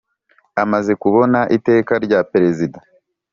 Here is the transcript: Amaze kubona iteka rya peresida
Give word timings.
Amaze 0.63 0.91
kubona 1.03 1.39
iteka 1.57 1.93
rya 2.05 2.19
peresida 2.31 2.79